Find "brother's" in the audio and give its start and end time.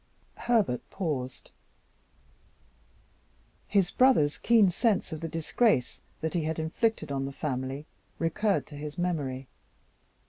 3.91-4.39